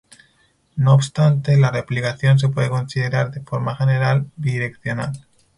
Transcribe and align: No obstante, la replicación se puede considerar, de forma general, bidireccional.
No 0.77 0.95
obstante, 0.95 1.55
la 1.59 1.69
replicación 1.69 2.39
se 2.39 2.49
puede 2.49 2.71
considerar, 2.71 3.29
de 3.29 3.41
forma 3.41 3.75
general, 3.75 4.31
bidireccional. 4.35 5.11